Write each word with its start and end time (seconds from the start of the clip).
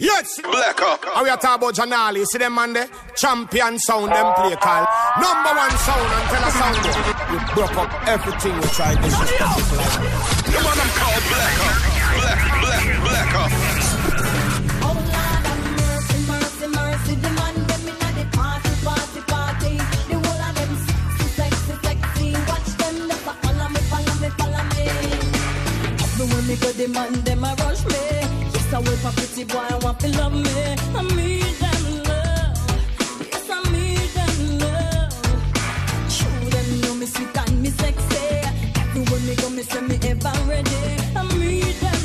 Yes, 0.00 0.40
black 0.40 0.80
up. 0.80 1.04
How 1.04 1.24
we 1.24 1.28
are 1.28 1.34
about 1.34 1.74
Janali? 1.74 2.24
See 2.24 2.38
them 2.38 2.54
man 2.54 2.72
there? 2.72 2.86
Champion 3.16 3.76
sound, 3.80 4.12
them 4.12 4.32
play 4.34 4.54
call. 4.54 4.86
Number 5.18 5.50
one 5.58 5.74
sound 5.74 6.06
and 6.14 6.28
tell 6.30 6.44
us 6.46 6.54
sound. 6.54 6.78
You 7.34 7.38
broke 7.52 7.76
up 7.76 7.90
everything 8.06 8.54
you 8.54 8.68
tried 8.78 8.94
to 8.94 9.02
do. 9.02 9.08
like. 9.10 9.42
You 10.54 10.62
I'm 10.62 10.90
called 10.94 11.24
black 11.34 11.58
up. 11.66 11.74
Black, 12.14 12.38
black, 12.62 12.86
black 13.02 13.34
up. 13.42 13.50
Mercy, 15.82 16.18
mercy, 16.30 16.66
mercy. 16.68 17.14
The 17.18 17.30
man 17.34 17.58
party, 18.30 18.70
party, 18.86 19.20
party. 19.26 19.82
The 20.06 20.14
whole 20.14 20.42
of 20.46 20.54
them 20.54 20.72
sexy, 21.34 21.74
sexy, 21.82 22.38
Watch 22.46 22.70
them, 22.78 23.10
follow 23.26 23.68
me, 23.74 23.80
follow 23.90 24.14
me, 24.22 24.30
follow 24.38 24.62
me. 24.62 24.86
Me 26.48 26.54
the 26.54 26.86
man 26.88 27.12
them 27.24 27.44
a 27.44 27.57
I 28.78 28.80
work 28.80 28.98
for 28.98 29.10
pretty 29.10 29.42
boy, 29.42 29.58
I 29.58 29.76
want 29.82 29.98
to 29.98 30.08
love 30.18 30.32
me. 30.32 30.40
I 30.94 31.02
need 31.16 31.42
them 31.58 31.84
love. 32.04 32.54
Yes, 33.26 33.50
I 33.50 33.60
need 33.72 34.10
them 34.14 34.58
love. 34.60 35.12
Show 36.08 36.30
them 36.54 36.80
know 36.82 36.94
me 36.94 37.06
sweet 37.06 37.36
and 37.36 37.60
me 37.60 37.70
sexy. 37.70 38.38
Everywhere 38.78 39.20
me 39.26 39.34
go, 39.34 39.50
me 39.50 39.62
say 39.64 39.80
me 39.80 39.98
ever 40.04 40.32
ready. 40.46 40.76
I 41.16 41.26
need 41.40 41.74
them 41.82 41.97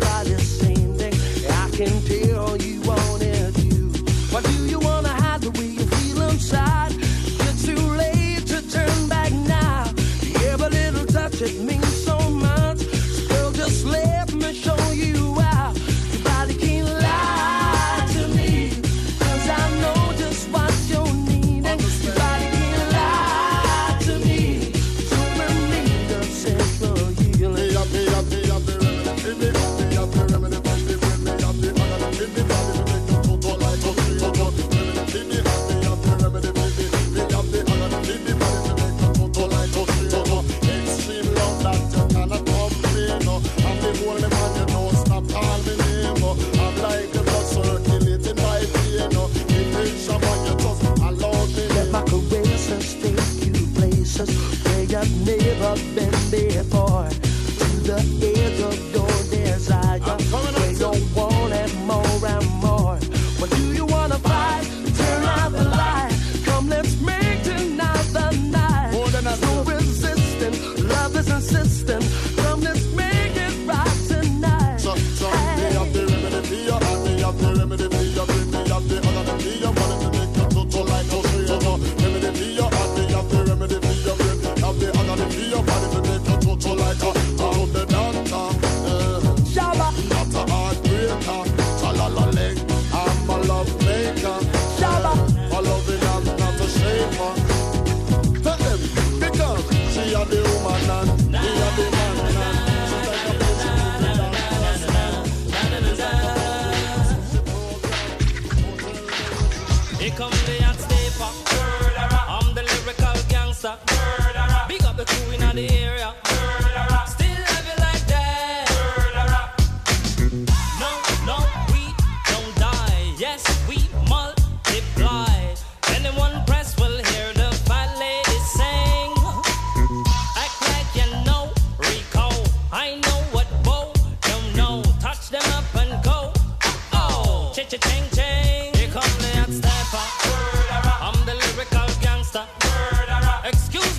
back 0.00 0.24
the 0.26 0.38
same 0.40 0.94
thing. 0.94 1.14
I 1.50 1.70
can 1.76 2.02
take 2.02 2.21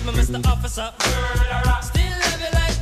me, 0.04 0.12
Mr. 0.12 0.46
Officer. 0.46 0.92
Murderer. 1.00 1.78
Still 1.82 2.04
love 2.04 2.40
you 2.40 2.52
like 2.52 2.73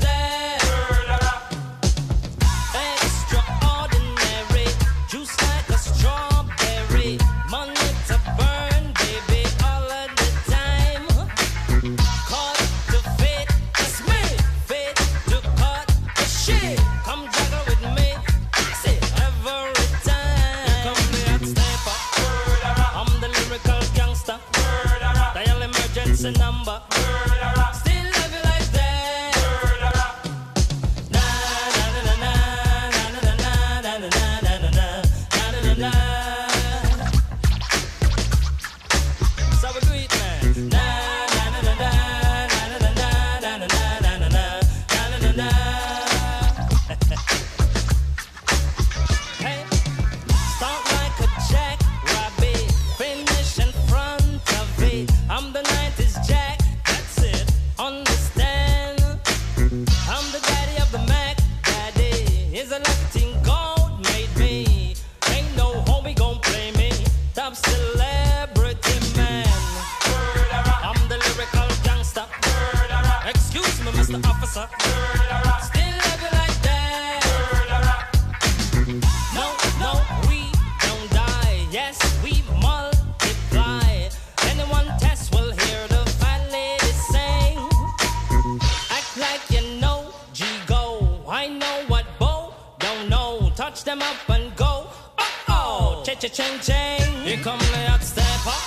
them 93.92 94.02
up 94.08 94.30
and 94.30 94.56
go. 94.56 94.86
Oh 95.18 95.44
oh, 95.48 96.02
cha 96.04 96.14
cha 96.14 96.28
ching. 96.28 97.12
Here 97.24 97.36
come 97.42 97.58
the 97.58 97.80
hot 97.90 98.02
stepper. 98.02 98.58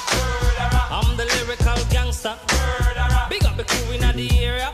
I'm 0.97 1.17
the 1.17 1.25
lyrical 1.25 1.79
gangster. 1.89 2.35
Big 3.29 3.43
up 3.43 3.57
the 3.57 3.63
crew 3.63 3.93
in 3.95 4.01
the 4.01 4.27
area. 4.45 4.71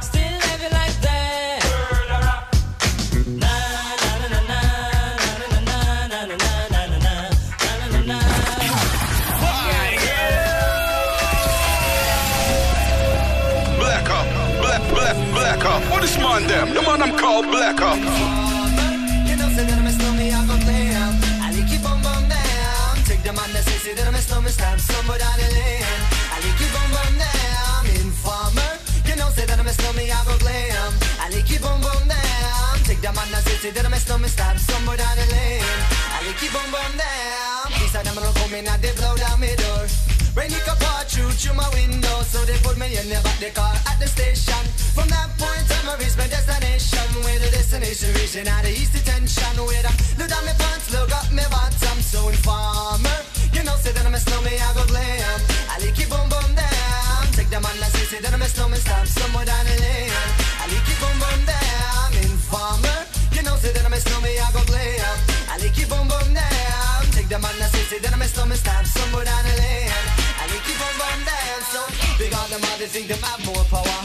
Still 0.00 0.22
you 0.62 0.70
like 0.78 0.96
that. 1.06 1.60
Na 3.42 3.54
na 4.02 4.12
na 4.22 4.28
na 4.30 4.40
na 4.48 4.60
na 5.42 5.58
na 5.58 5.70
na 5.72 5.80
na 6.12 6.26
na 6.26 6.46
na 6.74 6.86
na 6.86 7.12
na 7.64 7.72
na 7.80 7.86
na 7.92 8.00
na. 8.10 8.18
Black 13.80 14.08
up, 14.18 14.26
black, 14.62 14.82
black, 14.94 15.16
black 15.34 15.64
up. 15.64 15.82
What 15.90 16.04
is 16.04 16.16
man 16.18 16.46
them? 16.46 16.74
The 16.74 16.82
man 16.82 17.02
I'm 17.02 17.18
called 17.18 17.46
Black 17.46 17.80
up. 17.80 18.37
The 23.88 23.94
that 23.94 24.04
that 24.04 24.08
I'm 24.08 24.14
a 24.14 24.20
snowman, 24.20 24.52
stab 24.52 24.80
somewhere 24.80 25.18
down 25.18 25.38
the 25.38 25.48
lane. 25.48 26.02
I 26.32 26.36
like 26.44 26.60
you 26.60 26.68
bum 26.74 26.88
bum 26.92 27.14
down. 27.16 27.84
Informer. 28.04 28.72
You 29.08 29.16
know, 29.16 29.28
say 29.32 29.46
that 29.46 29.58
I'm 29.58 29.66
a 29.66 29.72
snowman, 29.72 30.10
I 30.10 30.20
go 30.28 30.36
glam. 30.38 30.92
I 31.20 31.30
like 31.32 31.48
you 31.48 31.58
bum 31.60 31.80
bum 31.80 32.04
down. 32.08 32.74
Take 32.84 33.00
the 33.00 33.12
man 33.16 33.28
that 33.32 33.42
say, 33.48 33.56
say 33.56 33.70
that 33.70 33.84
I'm 33.86 33.92
a 33.92 33.96
snowman, 33.96 34.28
stab 34.28 34.58
somewhere 34.58 34.96
down 34.96 35.16
the 35.16 35.26
lane. 35.32 35.64
I 36.12 36.20
like 36.26 36.40
you 36.42 36.50
bum 36.52 36.68
bum 36.68 36.92
down. 37.00 37.72
These 37.80 37.96
are 37.96 38.04
come 38.04 38.52
they 38.82 38.92
blow 38.92 39.16
down 39.16 39.40
my 39.40 39.54
door. 39.56 39.86
Rain 40.36 40.52
it 40.52 40.62
can 40.62 40.76
pour 40.78 41.02
through 41.08 41.32
through 41.34 41.56
my 41.56 41.68
window, 41.72 42.22
so 42.22 42.44
they 42.44 42.58
put 42.60 42.76
me 42.76 42.92
in 42.92 43.08
the 43.08 43.18
back 43.24 43.38
the 43.40 43.50
car 43.50 43.74
at 43.88 43.96
the 43.98 44.06
station. 44.06 44.62
From 44.92 45.08
that 45.08 45.32
point 45.40 45.66
on, 45.80 45.88
I 45.88 45.96
reach 45.96 46.16
my 46.16 46.28
destination. 46.28 47.06
Where 47.24 47.38
the 47.40 47.50
destination 47.50 48.12
region 48.14 48.46
out 48.46 48.64
of 48.64 48.70
east 48.70 48.92
detention. 48.92 49.56
Where 49.64 49.82
I 49.82 49.92
look 50.18 50.28
down 50.28 50.44
my 50.44 50.54
pants, 50.54 50.92
look 50.92 51.10
up 51.10 51.32
my 51.32 51.46
bottom. 51.48 51.98
So 52.04 52.28
informer, 52.28 53.18
you 53.54 53.62
know, 53.64 53.76
say 53.80 53.92
that 53.92 54.04
I'm 54.06 54.14
a 54.14 54.20
snowman, 54.20 54.58
I 54.58 54.70
go 54.74 54.84
glam. 54.86 55.38
I 55.70 55.76
like 55.80 55.98
it 55.98 56.08
boom 56.08 56.26
boom 56.28 56.48
down. 56.54 57.22
Take 57.36 57.50
the 57.50 57.60
man 57.60 57.76
that 57.80 57.90
say, 57.94 58.04
say 58.08 58.20
that 58.20 58.32
I'm 58.32 58.42
a 58.42 58.48
snowman, 58.48 58.80
stop 58.80 59.06
somewhere 59.06 59.46
down 59.46 59.64
the 59.64 59.76
lane. 59.80 60.12
I 60.60 60.64
like 60.68 60.88
it 60.88 60.98
boom 61.00 61.16
boom 61.22 61.40
down. 61.46 62.08
Informer, 62.24 62.98
you 63.32 63.42
know, 63.42 63.56
say 63.56 63.72
that 63.72 63.84
I'm 63.84 63.92
a 63.92 64.00
snowman, 64.00 64.34
I 64.36 64.48
go 64.52 64.62
glam. 64.66 65.16
I 65.48 65.56
like 65.60 65.78
it 65.78 65.88
boom 65.88 66.06
boom 66.08 66.28
down. 66.34 67.00
Take 67.14 67.28
the 67.28 67.38
man 67.38 67.54
that 67.60 67.70
say, 67.72 67.84
say 67.86 67.98
that 68.02 68.12
I'm 68.12 68.22
a 68.22 68.28
snowman, 68.28 68.58
stop 68.58 68.84
somewhere 68.84 69.24
down 69.24 69.42
the 69.44 69.54
lane. 69.56 69.92
I 70.40 70.44
like 70.50 70.66
it 70.66 70.76
boom 70.78 70.94
boom 70.98 71.20
down. 71.24 71.60
So 71.72 71.80
big 72.18 72.32
on 72.34 72.48
them, 72.50 72.62
all 72.64 72.78
they 72.78 72.90
think 72.90 73.08
them 73.08 73.22
have 73.22 73.42
more 73.46 73.64
power. 73.72 74.00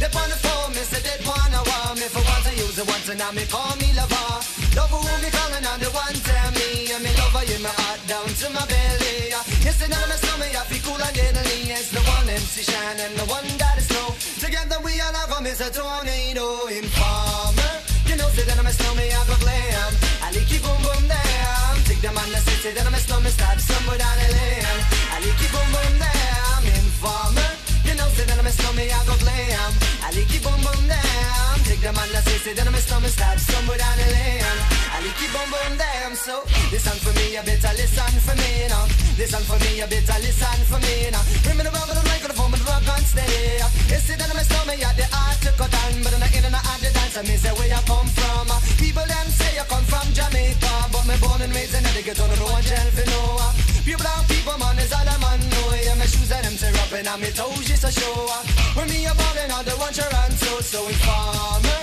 They 0.00 0.10
on 0.10 0.28
the 0.28 0.36
phone, 0.36 0.74
me 0.74 0.82
say 0.82 1.00
they 1.00 1.16
wanna 1.24 1.62
want 1.64 1.96
me 1.96 2.06
for 2.10 2.20
once 2.26 2.46
I 2.46 2.52
use 2.58 2.76
it 2.76 2.86
once 2.86 3.08
and 3.08 3.18
now 3.18 3.30
me 3.30 3.46
call 3.46 3.76
me 3.78 3.94
lover. 3.94 4.53
Love 4.74 4.90
who 4.90 4.98
me 5.22 5.30
calling 5.30 5.62
on 5.70 5.78
the 5.78 5.90
one 5.94 6.18
tell 6.26 6.50
me 6.58 6.90
and 6.90 7.02
me 7.06 7.10
lover 7.14 7.46
in 7.46 7.62
my 7.62 7.70
heart 7.78 8.02
down 8.10 8.26
to 8.26 8.46
my 8.50 8.66
belly. 8.66 9.30
Yes, 9.62 9.78
and 9.78 9.90
now 9.94 10.02
my 10.10 10.18
stomach 10.18 10.50
I 10.50 10.66
feel 10.66 10.82
cool 10.82 10.98
and 10.98 11.14
deadly. 11.14 11.70
It's 11.70 11.94
the 11.94 12.02
one 12.02 12.26
MC 12.26 12.66
Shan 12.66 12.98
and 12.98 13.14
the 13.14 13.22
one 13.30 13.46
that 13.62 13.78
is 13.78 13.86
slow. 13.86 14.10
Together 14.42 14.82
we 14.82 14.98
all 14.98 15.14
have 15.14 15.30
a 15.30 15.68
tornado 15.70 16.66
informer. 16.66 17.74
You 18.10 18.18
know, 18.18 18.26
say 18.34 18.42
that 18.50 18.58
I'm 18.58 18.66
a 18.66 18.74
snowman, 18.74 19.14
I 19.14 19.22
go 19.30 19.38
glam. 19.46 19.92
I 20.26 20.34
like 20.34 20.50
you 20.50 20.58
boom 20.58 20.80
boom 20.82 21.06
down. 21.06 21.72
Take 21.86 22.02
the 22.02 22.10
man 22.10 22.26
that 22.34 22.42
say, 22.42 22.58
say 22.58 22.72
that 22.74 22.82
I'm 22.82 22.94
a 22.94 22.98
snowman, 22.98 23.30
stop 23.30 23.58
somewhere 23.62 23.98
down 24.02 24.16
the 24.18 24.28
lane. 24.34 24.78
I 25.14 25.22
like 25.22 25.38
you 25.38 25.50
boom 25.54 25.68
boom 25.70 25.94
down. 26.02 26.60
Informer. 26.82 27.50
You 27.86 27.94
know, 27.94 28.10
say 28.18 28.26
that 28.26 28.38
I'm 28.42 28.46
a 28.46 28.50
snowman, 28.50 28.90
I 28.90 29.00
go 29.06 29.14
glam. 29.22 29.70
I 30.02 30.10
like 30.10 30.30
you 30.34 30.42
boom 30.42 30.58
boom 30.66 30.82
down. 30.90 31.63
Take 31.84 31.92
the 31.92 32.00
man 32.00 32.08
that 32.16 32.24
say, 32.24 32.40
say 32.40 32.54
that 32.56 32.64
I'm 32.64 32.72
a 32.72 32.80
snowman, 32.80 33.12
stop 33.12 33.36
somewhere 33.36 33.76
down 33.76 33.92
the 34.00 34.08
lane. 34.08 34.40
I 34.88 35.04
like 35.04 35.20
you 35.20 35.28
boom 35.28 35.44
boom 35.52 35.76
down. 35.76 36.16
So 36.16 36.40
listen 36.72 36.96
for 36.96 37.12
me, 37.12 37.36
you 37.36 37.44
better 37.44 37.76
listen 37.76 38.08
for 38.24 38.32
me 38.40 38.72
now. 38.72 38.88
Listen 39.20 39.44
for 39.44 39.60
me, 39.60 39.84
you 39.84 39.84
better 39.84 40.16
listen 40.24 40.64
for 40.64 40.80
me 40.80 41.12
now. 41.12 41.20
Bring 41.44 41.60
me 41.60 41.62
the 41.68 41.72
rubber, 41.76 41.92
the 41.92 42.00
but 42.00 42.56
the 42.56 42.64
rock 42.64 42.88
on 42.88 43.04
steady. 43.04 43.60
You 43.92 44.00
see 44.00 44.16
that 44.16 44.32
I'm 44.32 44.40
a 44.40 44.44
snowman, 44.48 44.80
yeah, 44.80 44.96
the 44.96 45.04
art 45.12 45.36
to 45.44 45.52
cut 45.60 45.68
down, 45.68 46.00
but 46.00 46.16
I'm 46.16 46.24
not 46.24 46.32
in 46.32 46.48
and 46.48 46.56
out 46.56 46.80
the 46.80 46.88
dance. 46.88 47.20
I 47.20 47.22
me 47.28 47.36
say 47.36 47.52
where 47.52 47.68
you 47.68 47.82
come 47.84 48.08
from. 48.16 48.48
Uh. 48.48 48.64
People 48.80 49.04
them 49.04 49.28
say 49.28 49.52
you 49.52 49.66
come 49.68 49.84
from 49.84 50.08
Jamaica, 50.16 50.72
but 50.88 51.04
me 51.04 51.20
born 51.20 51.44
and 51.44 51.52
raised 51.52 51.76
in 51.76 51.84
Connecticut, 51.84 52.16
don't 52.16 52.32
know 52.32 52.48
one 52.48 52.64
gel 52.64 52.88
for 52.96 53.04
no. 53.12 53.44
Uh. 53.44 53.52
Pure 53.84 54.00
black 54.00 54.24
people, 54.32 54.56
man, 54.56 54.80
is 54.80 54.88
all 54.88 55.04
I'm 55.04 55.20
on. 55.20 55.36
know. 55.52 55.76
Yeah, 55.76 56.00
my 56.00 56.08
shoes 56.08 56.32
and 56.32 56.48
them 56.48 56.56
tear 56.56 56.72
up 56.80 56.96
and 56.96 57.12
on 57.12 57.20
me 57.20 57.28
toes 57.28 57.68
just 57.68 57.84
to 57.84 57.92
show. 57.92 58.16
Uh. 58.32 58.40
When 58.72 58.88
me 58.88 59.04
a 59.04 59.12
ballin', 59.12 59.52
all 59.52 59.60
the 59.68 59.76
ones 59.76 60.00
you 60.00 60.08
run 60.08 60.32
so 60.32 60.64
so 60.64 60.80
informer. 60.88 61.73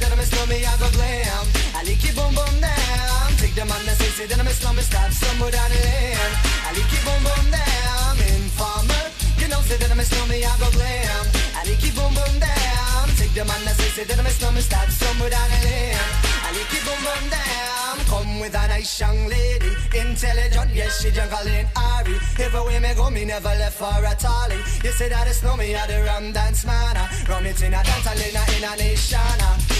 That 0.00 0.12
I'm 0.12 0.18
a 0.18 0.24
snowman, 0.24 0.64
I 0.64 0.72
go 0.80 0.88
glam. 0.96 1.44
I 1.76 1.84
like 1.84 2.00
you 2.00 2.12
boom 2.16 2.32
boom 2.32 2.56
down. 2.56 3.28
Take 3.36 3.52
the 3.52 3.68
man 3.68 3.84
that 3.84 4.00
say, 4.00 4.24
that 4.24 4.40
I'm 4.40 4.48
a 4.48 4.50
snowman, 4.50 4.82
stop 4.82 5.12
somewhere 5.12 5.52
down 5.52 5.68
the 5.68 5.76
lane. 5.76 6.32
I 6.64 6.72
like 6.72 6.88
you 6.88 7.00
boom 7.04 7.20
boom 7.20 7.46
down. 7.52 8.16
Informer. 8.16 9.04
You 9.36 9.48
know, 9.52 9.60
say 9.68 9.76
that 9.76 9.92
I'm 9.92 10.00
a 10.00 10.04
snowman, 10.04 10.40
I 10.40 10.52
go 10.56 10.72
glam. 10.72 11.24
I 11.52 11.68
like 11.68 11.84
you 11.84 11.92
boom 11.92 12.16
boom 12.16 12.34
down. 12.40 13.12
Take 13.20 13.36
the 13.36 13.44
man 13.44 13.60
that 13.68 13.76
say, 13.76 14.04
that 14.08 14.16
I'm 14.16 14.24
a 14.24 14.32
snowman, 14.32 14.64
stop 14.64 14.88
somewhere 14.88 15.28
down 15.28 15.48
the 15.52 15.60
lane. 15.68 16.00
I 16.00 16.48
like 16.56 16.72
you 16.72 16.80
boom 16.80 17.00
boom 17.04 17.24
down. 17.28 17.96
Come 18.08 18.40
with 18.40 18.56
a 18.56 18.64
nice 18.72 18.88
young 18.96 19.28
lady, 19.28 19.70
intelligent, 19.92 20.72
yes, 20.72 21.04
she 21.04 21.12
jungle 21.12 21.44
in 21.44 21.68
Ari. 21.76 22.16
Everywhere 22.40 22.80
me 22.80 22.92
go, 22.96 23.10
me 23.12 23.28
never 23.28 23.52
left 23.60 23.76
for 23.76 24.00
a 24.00 24.14
tally. 24.16 24.64
You 24.80 24.92
say 24.96 25.12
that 25.12 25.28
it's 25.28 25.44
no 25.44 25.56
me, 25.60 25.76
I 25.76 25.84
the 25.86 26.00
rum 26.08 26.32
dance 26.32 26.64
man. 26.64 26.96
Rum 27.28 27.44
it 27.44 27.60
in 27.60 27.76
a 27.76 27.84
dance, 27.84 28.08
I 28.08 28.16
in 28.16 28.64
a 28.64 28.72
nation. 28.80 29.79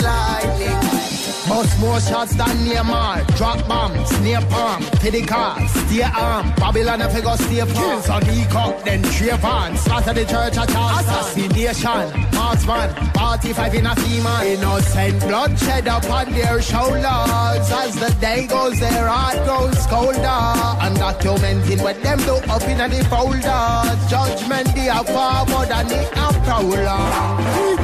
more 1.81 1.99
shots 1.99 2.35
than 2.35 2.55
Neymar. 2.65 3.25
Drop 3.35 3.67
bombs, 3.67 4.11
near 4.21 4.39
palm, 4.53 4.83
pity 5.01 5.23
car, 5.25 5.59
stay 5.67 6.03
arm. 6.03 6.53
Babylon 6.55 7.01
if 7.01 7.13
you 7.15 7.21
go 7.21 7.35
stay 7.35 7.65
palm. 7.73 8.01
So 8.03 8.13
up, 8.13 8.83
then 8.85 9.01
Trayvon. 9.03 9.77
Slaughter 9.77 10.13
the 10.13 10.25
church 10.25 10.57
at 10.57 10.75
all. 10.75 10.99
Assassination, 10.99 12.05
marksman, 12.33 12.89
45 13.13 13.75
in 13.75 13.85
a 13.87 13.89
FEMA. 13.89 14.35
Innocent 14.45 15.19
bloodshed 15.21 15.87
upon 15.87 16.31
their 16.31 16.61
shoulders. 16.61 17.67
As 17.81 17.95
the 17.95 18.15
day 18.21 18.47
goes, 18.47 18.79
their 18.79 19.07
heart 19.07 19.37
grows 19.45 19.85
colder. 19.87 20.41
And 20.83 20.95
documenting 20.97 21.81
what 21.81 22.01
them 22.03 22.19
do 22.19 22.35
up 22.53 22.63
in 22.63 22.77
the 22.77 23.03
folder. 23.09 23.61
Judgment, 24.07 24.67
they 24.75 24.89
are 24.89 25.03
forward 25.03 25.71
and 25.71 25.89
they 25.89 26.05
are 26.21 26.33
prowler. 26.45 27.80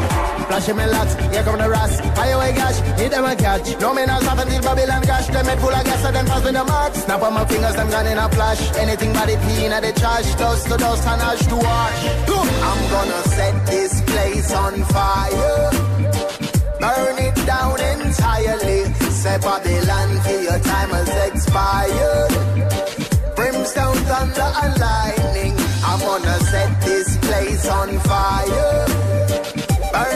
Lots, 0.57 1.13
here 1.13 1.43
come 1.43 1.59
the 1.59 1.69
gash, 2.51 2.79
hit 2.97 3.11
them 3.11 3.25
a 3.25 3.35
catch. 3.35 3.79
No 3.79 3.93
until 4.39 4.61
Babylon 4.63 5.03
full 5.59 5.69
of 5.69 5.85
gas, 5.85 6.01
so 6.01 6.11
pass 6.25 6.43
me 6.43 6.51
the 6.51 6.63
mark. 6.63 6.95
Snap 6.95 7.21
on 7.21 7.33
my 7.35 7.45
fingers, 7.45 7.75
them 7.75 7.89
in 8.07 8.17
a 8.17 8.27
flash. 8.29 8.59
Anything 8.75 9.13
but 9.13 9.29
the 9.81 9.93
trash. 9.93 10.33
Dust 10.33 10.65
to 10.65 10.77
dust 10.77 11.05
and 11.05 11.21
ash 11.21 11.45
to 11.45 11.55
wash. 11.57 12.01
I'm 12.65 12.89
gonna 12.89 13.21
set 13.37 13.65
this 13.67 14.01
place 14.01 14.51
on 14.51 14.83
fire. 14.85 15.69
Burn 16.81 17.17
it 17.21 17.37
down 17.45 17.79
entirely. 17.79 18.91
Say 19.13 19.37
Babylon 19.37 20.09
for 20.25 20.41
your 20.41 20.59
time 20.59 20.89
has 20.89 21.13
expired. 21.29 22.33
Brimstone, 23.35 24.01
thunder, 24.09 24.51
and 24.63 24.73
lightning. 24.81 25.55
I'm 25.85 25.99
gonna 25.99 26.39
set 26.49 26.81
this 26.81 27.15
place 27.17 27.69
on 27.69 27.99
fire. 27.99 29.56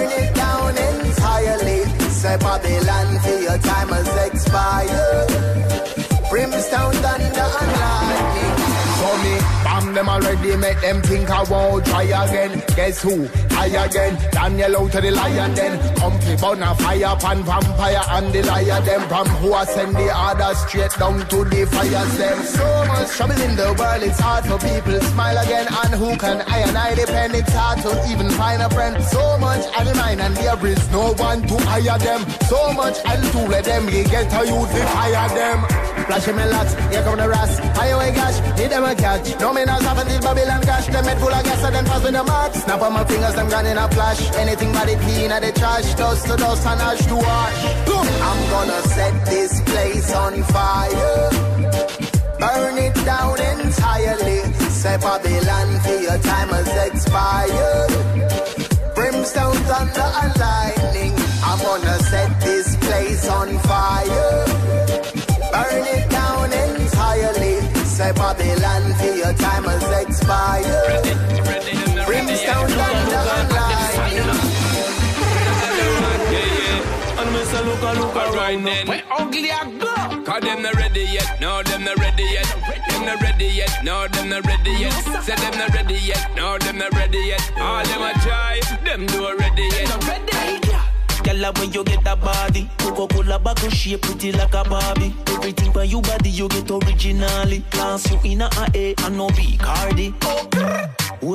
Burn 0.02 0.12
it 0.24 0.34
down 0.34 0.78
entirely. 0.78 1.84
Say 2.10 2.38
Babylon 2.38 3.20
for 3.20 3.38
your 3.46 3.58
time 3.60 3.90
has 3.90 4.10
expired. 4.28 5.30
Brimstone, 6.30 6.94
thunder, 7.04 7.81
bomb 9.92 10.06
them 10.06 10.10
already, 10.10 10.56
make 10.58 10.80
them 10.82 11.02
think 11.02 11.30
I 11.30 11.44
won't 11.44 11.86
try 11.86 12.04
again. 12.04 12.64
Guess 12.76 13.02
who? 13.02 13.28
I 13.52 13.68
again. 13.68 14.18
Daniel 14.32 14.78
out 14.78 14.92
to 14.92 15.02
the 15.02 15.12
lion 15.12 15.54
then. 15.54 15.96
Comfy 15.96 16.36
bun 16.38 16.64
a 16.64 16.76
fire 16.76 17.16
pan 17.18 17.44
vampire 17.44 18.04
and 18.10 18.34
the 18.34 18.44
liar 18.44 18.82
them. 18.82 19.02
From 19.08 19.28
who 19.42 19.54
I 19.54 19.66
send 19.66 19.96
the 19.96 20.08
order 20.16 20.54
straight 20.56 20.92
down 20.98 21.20
to 21.30 21.44
the 21.46 21.66
fires 21.66 22.18
them. 22.18 22.44
So 22.44 22.86
much 22.88 23.10
trouble 23.10 23.42
in 23.42 23.56
the 23.56 23.76
world, 23.78 24.04
it's 24.04 24.20
hard 24.20 24.46
for 24.46 24.58
people 24.60 24.94
to 24.94 25.04
smile 25.06 25.38
again. 25.38 25.68
And 25.68 25.94
who 25.96 26.18
can 26.18 26.42
I 26.42 26.60
and 26.60 26.78
I 26.78 26.96
depend? 26.96 27.36
It's 27.36 27.54
hard 27.54 27.80
to 27.80 27.92
even 28.12 28.30
find 28.32 28.62
a 28.62 28.70
friend. 28.70 29.02
So 29.04 29.38
much 29.38 29.66
I 29.78 29.94
mine 29.94 30.20
and 30.20 30.36
there 30.36 30.66
is 30.68 30.92
no 30.92 31.14
one 31.14 31.42
to 31.48 31.58
hire 31.66 32.00
them. 32.00 32.30
So 32.48 32.74
much 32.74 32.98
I'll 33.06 33.32
to 33.32 33.40
let 33.48 33.66
them 33.66 33.88
get 33.88 34.34
a 34.34 34.46
youth 34.46 34.72
to 34.72 34.86
fire 34.96 35.30
them. 35.30 35.91
Flashing 36.12 36.36
me 36.36 36.44
lots, 36.44 36.74
here 36.92 37.04
come 37.04 37.18
the 37.18 37.30
rats. 37.30 37.58
Fire 37.72 37.96
away 37.96 38.12
gash, 38.12 38.38
hit 38.60 38.70
them 38.70 38.84
a 38.84 38.94
catch. 38.94 39.40
No 39.40 39.54
me 39.54 39.64
not 39.64 39.82
have 39.82 39.98
until 39.98 40.20
Babylon 40.20 40.62
cash. 40.62 40.88
Them 40.88 41.06
head 41.06 41.18
full 41.20 41.32
of 41.32 41.42
gas 41.42 41.64
and 41.64 41.74
then 41.74 41.86
pass 41.86 42.04
me 42.04 42.12
the 42.12 42.22
mark. 42.22 42.54
Snap 42.54 42.82
on 42.82 42.92
my 42.92 43.06
fingers, 43.06 43.34
them 43.34 43.48
gone 43.48 43.66
in 43.66 43.78
a 43.78 43.88
flash. 43.88 44.20
Anything 44.36 44.74
but 44.74 44.90
it 44.90 45.00
clean 45.00 45.32
at 45.32 45.42
the 45.42 45.54
trash. 45.54 45.96
Dust 45.96 46.28
to 46.28 46.36
dust 46.36 46.68
and 46.68 46.82
ash 46.82 47.06
to 47.08 47.16
ash. 47.16 47.60
I'm 48.28 48.50
gonna 48.52 48.82
set 48.92 49.26
this 49.26 49.62
place 49.62 50.14
on 50.14 50.44
fire. 50.52 51.30
Burn 52.44 52.78
it 52.78 52.96
down 53.08 53.40
entirely. 53.40 54.40
Say 54.68 54.98
Babylon 54.98 55.80
for 55.80 55.96
your 55.96 56.18
time 56.28 56.50
has 56.50 56.72
expired. 56.92 57.92
Brimstone, 58.96 59.56
thunder, 59.64 60.12
and 60.24 60.38
lightning. 60.38 60.81
Expired. 70.32 71.04
Brimstone, 72.06 72.68
thunder, 72.68 73.24
and 73.36 73.50
lightning. 73.52 74.32
And 77.20 77.30
me 77.34 77.44
say, 77.44 77.64
look 77.64 77.84
a 77.84 77.92
around. 78.16 78.64
then. 78.64 78.88
Where 78.88 79.04
ugly 79.12 79.52
I 79.52 79.64
go. 79.80 80.24
Cause 80.24 80.42
them 80.42 80.62
not 80.64 80.76
ready 80.76 81.02
yet, 81.02 81.40
no, 81.42 81.62
them 81.64 81.84
not 81.84 81.98
ready 81.98 82.24
yet. 82.24 82.48
Them 82.90 83.06
not 83.06 83.22
ready 83.22 83.46
yet, 83.46 83.84
no, 83.84 84.08
them 84.08 84.30
not 84.30 84.46
ready 84.46 84.72
yet. 84.72 84.94
Say 85.24 85.36
them 85.36 85.58
not 85.58 85.74
ready 85.74 85.96
yet, 85.96 86.36
no, 86.36 86.58
them 86.58 86.78
not 86.78 86.94
ready 86.94 87.20
yet. 87.20 87.52
All 87.58 87.84
them 87.84 88.02
a 88.02 88.14
try, 88.22 88.62
them 88.86 89.06
do 89.08 89.26
yet. 89.28 89.41
Gyal, 91.42 91.58
when 91.60 91.74
you 91.74 91.84
get 91.84 92.04
that 92.04 92.22
body, 92.22 92.70
Coca-Cola 92.78 93.40
bottle 93.40 93.70
shape 93.70 94.02
pretty 94.02 94.32
like 94.32 94.54
a 94.54 94.64
Barbie. 94.64 95.14
Everything 95.28 95.72
for 95.72 95.84
you 95.84 96.02
body 96.02 96.30
you 96.30 96.48
get 96.48 96.70
originally. 96.70 97.62
Class 97.72 98.10
you 98.12 98.20
in 98.24 98.42
a 98.42 98.50
A 98.76 98.96
and 99.04 99.18
no 99.18 99.28
B 99.30 99.58
Cardi. 99.58 100.14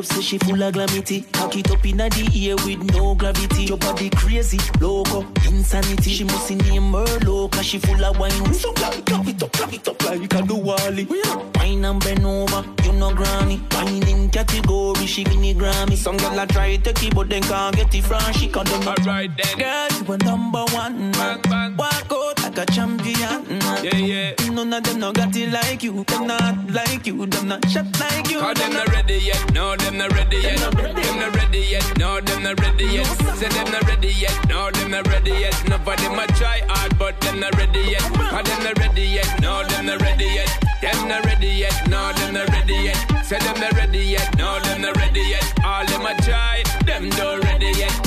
Say 0.03 0.21
she 0.21 0.39
full 0.39 0.63
of 0.63 0.73
glamity. 0.75 1.23
Cock 1.33 1.57
it 1.57 1.71
up 1.71 1.85
in 1.87 1.97
the 1.97 2.31
air 2.35 2.57
with 2.57 2.83
no 2.93 3.15
gravity. 3.15 3.65
Your 3.65 3.79
body 3.79 4.11
crazy, 4.11 4.59
loco, 4.81 5.27
insanity. 5.47 6.11
She 6.11 6.25
must 6.25 6.51
name 6.51 6.93
her 6.93 7.49
cause 7.49 7.65
she 7.65 7.79
full 7.79 8.05
of 8.05 8.19
wine. 8.19 8.53
So 8.53 8.73
clap 8.73 8.95
up, 8.95 9.27
it 9.27 9.43
up, 9.43 9.53
clap 9.53 9.73
it 9.73 9.89
up 9.89 10.05
like 10.05 10.35
a 10.35 10.55
Wally. 10.55 11.07
Wine 11.55 11.85
and 11.85 12.01
bend 12.01 12.25
over, 12.25 12.65
you 12.85 12.93
know 12.93 13.15
granny. 13.15 13.63
Wine 13.73 14.07
in 14.09 14.29
category, 14.29 15.07
she 15.07 15.25
win 15.25 15.41
the 15.41 15.55
Grammy. 15.55 15.97
Some 15.97 16.19
girl 16.19 16.39
a 16.39 16.47
try 16.47 16.77
take 16.77 17.03
it, 17.03 17.15
but 17.15 17.29
then 17.29 17.43
can't 17.43 17.75
get 17.75 17.95
it 17.95 18.05
from 18.05 18.33
she 18.33 18.49
can't 18.49 18.69
do 18.69 18.75
Alright 18.89 19.31
then. 19.37 19.59
Girl, 19.59 19.89
you 19.99 20.13
a 20.13 20.19
number 20.19 20.65
one. 20.73 21.13
Bang, 21.13 21.41
bang. 21.43 21.77
Walk 21.77 22.13
out 22.13 22.43
like 22.43 22.59
a 22.59 22.67
champion. 22.73 23.61
Yeah, 23.83 23.97
yeah. 23.97 24.51
None 24.51 24.73
of 24.73 24.83
them 24.83 25.01
no 25.01 25.13
got 25.13 25.35
it 25.37 25.51
like 25.53 25.83
you. 25.83 26.05
Them 26.05 26.27
not 26.27 26.71
like 26.71 27.07
you. 27.07 27.27
Them 27.27 27.49
not 27.49 27.69
shot 27.69 27.87
like 28.01 28.31
you. 28.31 28.41
Cause 28.41 28.57
them 28.57 28.73
not 28.73 28.89
ready 28.89 29.19
yet, 29.19 29.53
no, 29.55 29.77
them 29.77 29.99
not 29.99 30.13
ready 30.13 30.39
yet. 30.39 30.59
Them 30.59 31.19
not 31.19 31.35
ready 31.37 31.61
yet, 31.61 31.99
no, 31.99 32.21
them 32.21 32.43
not 32.43 32.61
ready 32.61 32.85
yet. 32.87 33.07
Say 33.37 33.49
them 33.49 33.71
not 33.71 33.87
ready 33.89 34.09
yet, 34.09 34.49
no, 34.49 34.71
them 34.71 34.91
not 34.91 35.07
ready 35.09 35.31
yet. 35.31 35.69
Nobody 35.69 36.09
might 36.09 36.35
try 36.37 36.61
hard, 36.69 36.99
but 36.99 37.21
them 37.21 37.41
not 37.41 37.57
ready 37.57 37.81
yet. 37.81 38.03
Cause 38.03 38.45
them 38.49 38.63
not 38.65 38.79
ready 38.79 39.03
yet, 39.03 39.41
no, 39.41 39.65
them 39.65 39.87
not 39.87 40.01
ready 40.03 40.25
yet. 40.25 40.51
Them 40.81 41.09
not 41.09 41.25
ready 41.25 41.49
yet, 41.49 41.89
no, 41.89 42.13
them 42.13 42.35
not 42.35 42.49
ready 42.51 42.75
yet. 42.75 43.25
Say 43.25 43.39
them 43.39 43.61
not 43.61 43.73
ready 43.73 43.99
yet, 43.99 44.37
no, 44.39 44.59
them 44.61 44.83
not 44.83 44.97
ready 44.97 45.21
yet. 45.21 45.45
All 45.65 45.85
them 45.87 46.07
a 46.07 46.15
try, 46.23 46.63
them 46.85 47.11
don't 47.11 47.43
ready 47.45 47.73
yet. 47.79 48.06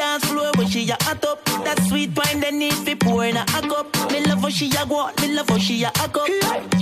Dance 0.00 0.24
floor 0.24 0.50
where 0.56 0.66
she 0.66 0.88
a 0.88 0.96
hot 1.02 1.22
up. 1.26 1.44
That 1.44 1.78
sweet 1.86 2.16
wine 2.16 2.40
they 2.40 2.50
need 2.50 2.72
fi 2.72 2.94
pour 2.94 3.22
in 3.22 3.36
a 3.36 3.44
cup. 3.44 3.94
Me 4.10 4.24
love 4.24 4.40
how 4.40 4.48
she 4.48 4.68
a 4.68 4.86
go, 4.86 5.10
me 5.20 5.34
love 5.34 5.50
how 5.50 5.58
she 5.58 5.84
a 5.84 5.88
a 5.88 6.08
cup. 6.08 6.26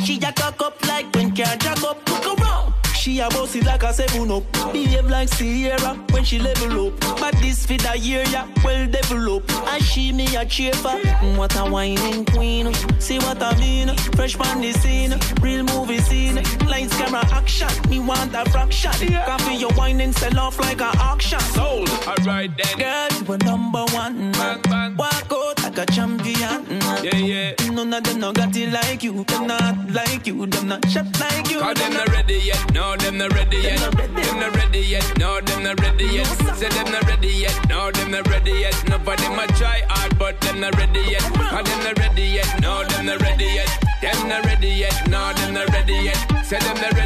She 0.05 0.19
a 0.19 0.33
cock 0.33 0.63
up 0.63 0.87
like 0.87 1.13
when 1.17 1.33
can't 1.35 1.61
jack 1.61 1.83
up. 1.83 1.99
Look 2.09 2.39
around. 2.41 2.73
She 2.99 3.21
a 3.21 3.29
boss 3.31 3.55
it 3.55 3.65
like 3.65 3.83
a 3.85 3.93
seven 3.93 4.31
up. 4.31 4.43
Behave 4.73 5.09
like 5.09 5.31
Ciara 5.31 5.95
when 6.11 6.25
she 6.25 6.39
level 6.39 6.89
up. 6.89 7.01
But 7.21 7.35
this 7.41 7.65
fit 7.65 7.85
a 7.89 7.97
year, 7.97 8.25
yeah, 8.31 8.47
well 8.65 8.87
developed. 8.87 9.51
And 9.53 9.83
she 9.83 10.13
me 10.13 10.27
a 10.37 10.45
cheer 10.45 10.73
for. 10.75 10.91
Mm, 10.91 11.37
What 11.39 11.55
a 11.57 11.65
whining 11.71 12.25
queen. 12.27 12.75
See 12.99 13.19
what 13.19 13.41
I 13.43 13.57
mean? 13.59 13.97
Fresh 14.17 14.37
on 14.37 14.61
the 14.61 14.73
scene. 14.73 15.15
Real 15.41 15.63
movie 15.65 15.99
scene. 16.01 16.37
Lights, 16.67 16.97
camera, 16.99 17.25
action. 17.33 17.69
Me 17.89 18.01
want 18.01 18.35
a 18.35 18.45
fraction. 18.51 18.91
Coffee 19.27 19.55
your 19.57 19.71
wine 19.77 20.01
and 20.01 20.15
sell 20.15 20.39
off 20.39 20.59
like 20.59 20.81
a 20.81 20.91
auction. 20.99 21.41
Sold. 21.55 21.89
Alright 22.07 22.51
then. 22.59 22.79
Girl, 22.79 23.09
you 23.27 23.33
a 23.33 23.39
number 23.39 23.85
one. 23.95 24.33
Bang, 24.33 24.61
bang. 24.63 24.97
Walk 24.97 25.33
out 25.33 25.63
like 25.63 25.79
a 25.79 25.87
champion. 25.87 26.78
Yeah, 27.03 27.17
yeah. 27.17 27.71
None 27.71 27.95
of 27.95 28.03
them 28.03 28.21
no 28.21 28.33
got 28.33 28.57
it 28.57 28.73
like 28.73 29.05
you. 29.05 29.23
Them 29.25 29.47
not 29.47 29.91
like 29.93 30.27
you. 30.27 30.47
Them 30.47 30.69
not 30.69 30.85
shot 30.91 31.07
like 31.21 31.49
you. 31.49 31.61
Cause 31.61 31.77
them 31.77 31.93
not 31.95 32.09
ready 32.09 32.39
yet, 32.43 32.75
no, 32.75 32.97
them 32.97 33.19
not 33.19 33.33
ready 33.35 33.59
yet. 33.59 33.79
Them 33.79 34.41
not 34.41 34.55
ready 34.57 34.81
yet, 34.81 35.19
no, 35.19 35.41
them 35.41 35.63
not 35.63 35.81
ready 35.81 36.07
yet. 36.07 36.27
Say 36.57 36.69
them 36.69 36.91
not 36.91 37.07
ready 37.07 37.29
yet, 37.29 37.69
no, 37.69 37.93
them 37.93 38.11
not 38.11 38.27
ready 38.29 38.51
yet. 38.51 38.75
Nobody 38.89 39.29
might 39.29 39.55
try 39.55 39.83
hard, 39.89 40.19
but 40.19 40.41
them 40.41 40.61
not 40.61 40.77
ready 40.77 41.01
yet. 41.09 41.23
Cause 41.23 41.65
them 41.71 41.85
not 41.85 41.99
ready 41.99 42.23
yet, 42.23 42.61
no, 42.61 42.83
them 42.85 43.07
not 43.07 43.23
ready 43.23 43.45
yet. 43.45 43.71
Them 44.03 44.29
not 44.29 44.45
ready 44.45 44.69
yet, 44.69 45.09
no, 45.09 45.33
them 45.35 45.55
not 45.55 45.69
ready 45.71 45.95
yet. 45.95 46.19
Say 46.45 46.59
them 46.59 46.81
not 46.81 46.98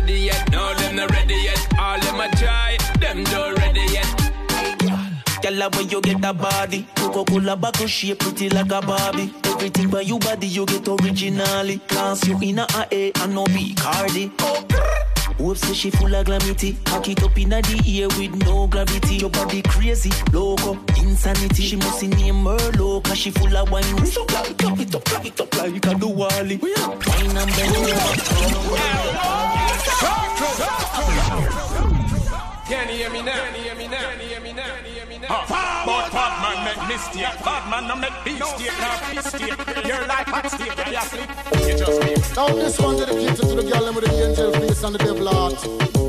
Girl, 5.62 5.70
when 5.78 5.88
you 5.90 6.00
get 6.00 6.20
that 6.22 6.36
body, 6.38 6.84
Coca-Cola 6.96 7.54
bottle 7.54 7.86
shape 7.86 8.18
pretty 8.18 8.48
like 8.48 8.72
a 8.72 8.80
Barbie. 8.84 9.32
Everything 9.44 9.90
by 9.90 10.00
you 10.00 10.18
body 10.18 10.48
you 10.48 10.66
get 10.66 10.88
originally. 10.88 11.78
Cause 11.86 12.26
you 12.26 12.36
in 12.42 12.58
a 12.58 12.66
A 12.90 13.12
and 13.20 13.32
no 13.32 13.44
B 13.46 13.72
Cardi. 13.76 14.32
Hope 15.38 15.56
say 15.56 15.72
she 15.72 15.90
full 15.92 16.12
of 16.12 16.24
glamity. 16.24 16.76
Cock 16.84 17.08
it 17.08 17.22
up 17.22 17.38
inna 17.38 17.62
the 17.62 17.80
ear 17.86 18.08
with 18.18 18.34
no 18.44 18.66
gravity. 18.66 19.18
Your 19.18 19.30
body 19.30 19.62
crazy, 19.62 20.10
loco, 20.32 20.80
insanity. 21.00 21.62
She 21.62 21.76
must 21.76 22.02
name 22.02 22.44
her 22.44 22.72
low, 22.72 23.00
cause 23.00 23.18
she 23.18 23.30
full 23.30 23.56
of 23.56 23.70
wine. 23.70 24.04
So 24.06 24.24
clap 24.24 24.50
it 24.50 24.64
up, 24.64 24.80
it 24.80 24.94
up, 24.96 25.04
clap 25.04 25.24
it 25.24 25.40
up 25.40 25.56
like 25.58 25.86
a 25.86 25.94
do 25.94 26.08
Wally. 26.08 26.56
Wine 26.56 27.36
and 27.36 27.50
bend 27.54 27.76
Can 32.66 32.88
you 32.88 32.94
hear 32.96 33.10
me 33.10 33.22
now? 33.22 33.32
Can 33.32 33.54
you 33.54 33.62
hear 33.62 33.74
me 33.76 33.86
now? 33.86 34.10
Can 34.10 34.20
you 34.20 34.26
hear 34.26 34.40
me 34.40 34.52
now? 34.54 34.91
Can 35.22 35.30
you 35.30 35.46
hear 35.46 35.62
me 35.62 35.66
now? 35.66 35.86
But 35.86 36.12
bad 36.12 36.34
man 36.42 36.64
make 36.64 36.88
mistake, 36.88 37.44
bad 37.44 37.70
man 37.70 37.86
no 37.86 37.96
make 37.96 38.14
mistake, 38.24 38.72
no 38.80 39.14
mistake. 39.14 39.86
You're 39.86 40.06
like 40.06 40.26
hot 40.26 40.50
steak, 40.50 40.74
you 40.90 40.98
asleep. 40.98 41.30
You 41.62 41.78
just 41.78 42.00
me. 42.02 42.14
Now 42.34 42.48
this 42.48 42.78
one 42.78 42.96
dedicated 42.96 43.36
to 43.36 43.54
the 43.54 43.62
girl 43.62 43.92
with 43.92 44.04
the 44.04 44.12
angel 44.12 44.52
face 44.52 44.82
and 44.82 44.94
the 44.94 44.98
devil 44.98 45.28
heart. 45.28 45.62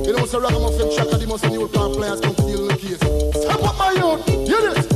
You 0.05 0.13
know, 0.13 0.25
so 0.25 0.39
ragamuffin 0.39 0.89
chaka, 0.96 1.17
the 1.17 1.27
most 1.27 1.46
new 1.50 1.67
plan 1.67 1.93
players 1.93 2.22
come 2.22 2.36
to 2.36 2.41
deal 2.41 2.65
with 2.65 2.82
the 2.82 2.88
case. 2.88 3.43
Step 3.43 3.63
up 3.63 3.77
my 3.77 3.91
youth, 3.91 4.25
hear 4.25 4.62
this. 4.74 4.88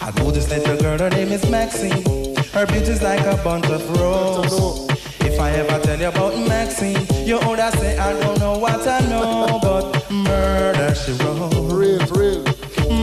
I 0.00 0.10
know 0.16 0.30
this 0.30 0.48
little 0.48 0.76
girl, 0.78 0.98
her 0.98 1.10
name 1.10 1.32
is 1.32 1.48
Maxine. 1.50 2.34
Her 2.52 2.66
beauty's 2.66 3.02
like 3.02 3.20
a 3.26 3.36
bunch 3.44 3.66
of 3.66 3.82
roses. 4.00 4.88
If 5.20 5.38
I 5.38 5.50
ever 5.50 5.78
tell 5.84 6.00
you 6.00 6.08
about 6.08 6.34
Maxine, 6.48 7.04
you 7.26 7.38
would 7.46 7.58
say 7.74 7.98
I 7.98 8.18
don't 8.20 8.38
know 8.38 8.58
what 8.58 8.86
I 8.88 9.00
know, 9.00 9.58
but 9.60 10.10
murder 10.10 10.94
she 10.94 11.12
wrote. 11.12 11.52
Real, 11.72 12.00
real. 12.16 12.45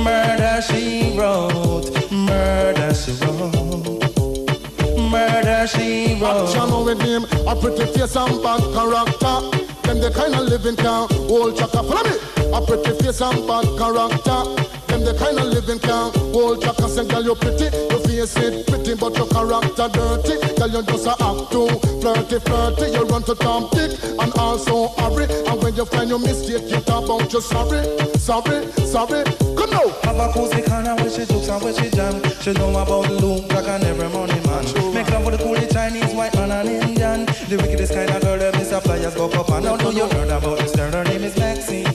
Murder 0.04 0.62
she 0.62 1.18
wrote. 1.18 2.12
Murder 2.12 2.94
she 2.94 3.12
wrote. 3.22 4.04
Murder 4.98 5.68
she 5.68 6.20
wrote. 6.22 6.50
Action 6.50 6.86
with 6.86 7.02
him, 7.02 7.24
a 7.48 7.56
pretty 7.56 7.86
face 7.86 8.16
and 8.16 8.44
bad 8.44 8.62
character. 8.74 9.73
Them 9.94 10.02
the 10.02 10.10
kind 10.10 10.34
of 10.34 10.50
living 10.50 10.76
can 10.76 11.08
hold 11.30 11.56
chaka. 11.56 11.84
Follow 11.84 12.02
me. 12.02 12.18
A 12.50 12.60
pretty 12.66 12.98
face 12.98 13.22
and 13.22 13.46
bad 13.46 13.62
character. 13.78 14.42
Them 14.90 15.06
the 15.06 15.14
kind 15.14 15.38
of 15.38 15.54
living 15.54 15.78
can 15.78 16.10
hold 16.34 16.64
chaka. 16.64 16.90
Say, 16.90 17.06
girl, 17.06 17.22
you 17.22 17.36
pretty, 17.36 17.70
your 17.70 18.02
face 18.02 18.36
it 18.38 18.66
pretty, 18.66 18.96
but 18.96 19.14
your 19.14 19.30
character 19.30 19.86
dirty. 19.94 20.42
Girl, 20.58 20.70
you 20.74 20.82
just 20.82 21.06
a 21.06 21.14
act 21.14 21.54
too 21.54 21.70
flirty, 22.02 22.40
flirty. 22.42 22.90
You 22.90 23.06
run 23.06 23.22
to 23.30 23.36
Tom 23.36 23.70
Dick 23.70 23.94
and 24.18 24.34
also 24.34 24.88
hurry. 24.98 25.30
And 25.30 25.62
when 25.62 25.76
you 25.76 25.86
find 25.86 26.10
your 26.10 26.18
mistake, 26.18 26.66
you 26.74 26.82
talk 26.82 27.06
about 27.06 27.32
you 27.32 27.42
sorry, 27.42 27.86
sorry, 28.18 28.66
sorry. 28.90 29.22
Come 29.54 29.70
now. 29.70 29.94
Have 30.10 30.18
a 30.18 30.34
cozy 30.34 30.64
corner 30.66 30.96
where 30.98 31.12
she 31.14 31.22
jokes 31.30 31.54
and 31.54 31.62
where 31.62 31.74
she 31.78 31.94
jam. 31.94 32.18
She 32.42 32.52
know 32.54 32.74
about 32.82 33.14
Luke, 33.22 33.46
Jack 33.54 33.70
and 33.70 33.84
every 33.86 34.10
money 34.10 34.42
man. 34.50 34.66
Make 34.90 35.14
love 35.14 35.22
with 35.22 35.38
the 35.38 35.46
coolie 35.46 35.72
Chinese, 35.72 36.18
white 36.18 36.34
man 36.34 36.50
and 36.50 36.82
Indian. 36.82 37.26
The 37.46 37.62
wickedest 37.62 37.94
kind 37.94 38.10
of 38.10 38.22
girl 38.24 38.40
that 38.40 38.63
Flyers 38.94 39.16
go 39.16 39.26
up 39.26 39.50
and 39.50 39.80
do 39.80 39.92
you 39.92 40.06
heard 40.08 40.30
about 40.30 40.60
this 40.60 40.76
girl? 40.76 40.92
Her 40.92 41.04
name 41.04 41.24
is 41.24 41.36
Maxine. 41.36 41.86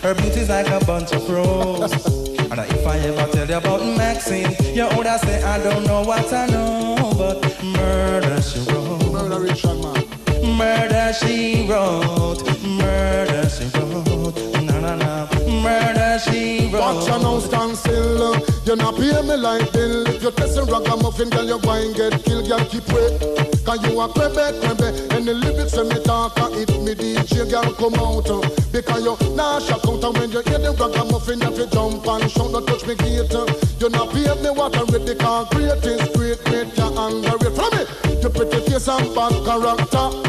Her 0.00 0.14
beauty's 0.14 0.48
like 0.48 0.66
a 0.68 0.82
bunch 0.86 1.12
of 1.12 1.28
roses. 1.28 2.06
And 2.38 2.58
if 2.58 2.86
I 2.86 2.96
ever 3.00 3.30
tell 3.30 3.46
you 3.46 3.56
about 3.58 3.82
Maxine, 3.98 4.56
you 4.74 4.88
would 4.96 5.06
say 5.20 5.42
I 5.42 5.62
don't 5.62 5.84
know 5.84 6.00
what 6.00 6.32
I 6.32 6.46
know, 6.46 7.12
but 7.18 7.62
murder 7.62 8.40
she 8.40 8.60
wrote. 8.60 9.12
Murder 9.12 9.40
Richard, 9.40 9.76
man. 9.82 10.27
Murder 10.58 11.12
she 11.12 11.68
wrote. 11.70 12.42
Murder 12.66 13.48
she 13.48 13.66
wrote. 13.78 14.34
Na 14.66 14.80
na 14.80 14.96
na. 14.96 15.28
Murder 15.62 16.18
she 16.18 16.68
wrote. 16.72 16.82
Watch 16.82 17.06
you 17.06 17.18
now 17.22 17.38
stand 17.38 17.76
still. 17.76 18.34
You 18.66 18.74
not 18.74 18.96
pay 18.96 19.22
me 19.22 19.36
like 19.36 19.72
bill. 19.72 20.04
If 20.08 20.20
you 20.20 20.32
test 20.32 20.58
a 20.58 20.64
ragamuffin, 20.64 21.30
girl, 21.30 21.44
you 21.44 21.60
going 21.60 21.92
get 21.92 22.24
killed. 22.24 22.48
Girl, 22.48 22.58
keep 22.66 22.88
wait. 22.88 23.20
Cause 23.64 23.80
you 23.86 24.00
a 24.00 24.08
crebe, 24.08 24.50
crebe. 24.60 25.14
And 25.14 25.28
the 25.28 25.34
lyrics 25.34 25.76
when 25.76 25.90
me 25.90 26.02
talk, 26.02 26.36
a 26.38 26.50
hit 26.50 26.70
me 26.82 26.92
DJ, 26.92 27.48
girl, 27.48 27.72
come 27.74 27.94
out. 27.94 28.28
Uh. 28.28 28.42
Because 28.72 29.04
you 29.04 29.36
nah 29.36 29.60
shock 29.60 29.86
out. 29.86 30.02
And 30.02 30.18
when 30.18 30.32
you 30.32 30.42
hear 30.42 30.58
the 30.58 30.74
ragamuffin, 30.74 31.38
you 31.38 31.46
have 31.46 31.54
to 31.54 31.70
jump 31.70 32.04
and 32.04 32.28
shout. 32.28 32.50
Don't 32.50 32.66
touch 32.66 32.84
me 32.84 32.96
gate. 32.96 33.32
Uh. 33.32 33.46
You 33.78 33.90
not 33.90 34.10
pay 34.10 34.26
me 34.42 34.50
what 34.50 34.76
I 34.76 34.82
read. 34.90 35.06
Because 35.06 35.48
great 35.54 35.86
is 35.86 36.08
great, 36.18 36.42
great, 36.50 36.76
you 36.76 36.98
underrate. 36.98 37.54
From 37.54 37.70
me, 37.78 37.86
you 38.20 38.28
pretty 38.28 38.58
face 38.68 38.88
and 38.88 39.14
bad 39.14 39.32
character. 39.46 40.27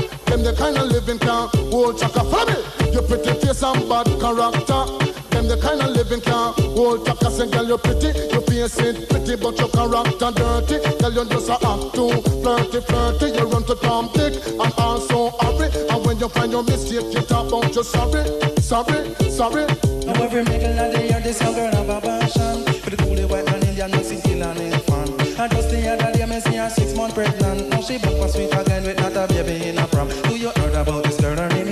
The 0.49 0.55
kind 0.55 0.77
of 0.79 0.89
living 0.89 1.19
can 1.19 1.47
hold 1.69 1.99
chaka 1.99 2.25
for 2.25 2.43
me. 2.49 2.57
You 2.91 3.03
pretty 3.03 3.37
face 3.37 3.61
and 3.61 3.87
bad 3.87 4.09
character. 4.17 4.81
Them 5.29 5.45
the 5.45 5.59
kind 5.61 5.79
of 5.79 5.93
living 5.93 6.21
can 6.21 6.53
hold 6.73 7.05
chaka. 7.05 7.29
Say 7.29 7.51
girl 7.51 7.67
you're 7.67 7.77
pretty, 7.77 8.17
you 8.33 8.41
face 8.41 8.79
it 8.79 9.07
pretty, 9.09 9.35
but 9.35 9.59
your 9.59 9.69
character 9.69 10.33
dirty. 10.33 10.81
Girl 10.97 11.13
you 11.13 11.25
just 11.29 11.53
a 11.53 11.53
act 11.53 11.93
too 11.93 12.09
flirty, 12.41 12.81
flirty. 12.81 13.37
You 13.37 13.45
run 13.45 13.61
to 13.69 13.75
Tom 13.75 14.09
Dick 14.15 14.41
and 14.47 14.73
also 14.81 15.29
hurry. 15.37 15.69
And 15.85 16.03
when 16.03 16.17
you 16.17 16.29
find 16.29 16.51
your 16.51 16.63
mistake, 16.63 17.13
you 17.13 17.21
talk 17.29 17.53
about 17.53 17.75
you 17.75 17.83
sorry, 17.83 18.25
sorry, 18.57 19.13
sorry. 19.29 19.69
Now 20.09 20.17
every 20.17 20.43
middle 20.45 20.79
of 20.79 20.93
the 20.97 21.01
year, 21.13 21.21
this 21.21 21.39
young 21.41 21.53
girl 21.53 21.69
have 21.69 21.89
a 21.89 22.01
passion 22.01 22.65
For 22.81 22.89
the 22.89 22.97
coolie 22.97 23.29
white 23.29 23.45
man, 23.45 23.61
Indian, 23.61 23.91
Mexican 23.91 24.41
and 24.41 24.59
infant 24.59 25.21
And 25.37 25.51
just 25.51 25.69
the 25.69 25.87
other 25.93 26.11
day, 26.17 26.25
me 26.25 26.39
see 26.39 26.55
her 26.55 26.69
six 26.71 26.95
months 26.95 27.13
pregnant 27.13 27.69
Now 27.69 27.81
she 27.81 27.99
back 27.99 28.17
for 28.17 28.27
sweet 28.27 28.51
again 28.51 28.83
with 28.83 28.97
not 28.97 29.15
a 29.15 29.31
baby 29.31 29.67
in 29.67 29.77
a 29.77 29.85
prom 29.85 30.09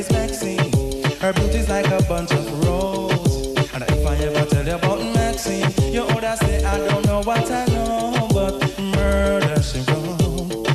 is 0.10 0.14
Maxine. 0.14 1.04
Her 1.20 1.34
beauty's 1.34 1.70
like 1.70 1.88
a 1.88 2.04
bunch 2.04 2.32
of 2.32 2.66
roses. 2.66 3.74
And 3.74 3.84
if 3.84 4.06
I 4.06 4.16
ever 4.16 4.46
tell 4.50 4.66
you 4.66 4.76
about 4.76 5.00
Maxine 5.14 5.70
You 5.94 6.06
would 6.06 6.24
say 6.40 6.64
I 6.64 6.78
don't 6.78 7.06
know 7.06 7.22
what 7.22 7.50
I 7.52 7.66
know 7.68 8.28
But 8.34 8.80
murder 8.80 9.62
she 9.62 9.80
wrote. 9.88 10.68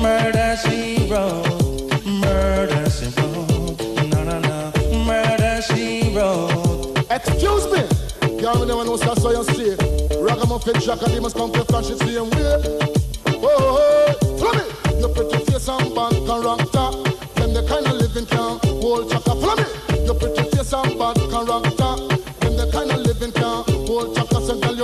Murder 0.00 0.56
she 0.62 1.08
wrote. 1.08 2.04
Murder 2.04 2.90
she 2.90 3.06
wrote. 3.16 4.08
Na 4.10 4.24
na 4.24 4.38
na. 4.40 4.72
Murder 5.04 5.62
she 5.62 6.14
wrote. 6.14 6.98
Excuse 7.10 7.66
me. 7.72 7.82
Me 8.36 8.66
never 8.66 8.84
know 8.84 8.96
so 8.96 9.10
I 9.10 9.14
saw 9.14 9.30
you 9.30 9.44
straight. 9.44 9.80
Ragamuffin 10.20 10.80
Jack 10.80 11.02
and 11.02 11.12
he 11.12 11.20
must 11.20 11.36
come 11.36 11.52
to 11.52 11.64
flash 11.64 11.90
it 11.90 11.98
same 11.98 12.30
way. 12.30 12.91